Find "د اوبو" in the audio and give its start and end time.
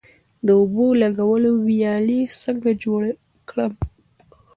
0.45-0.87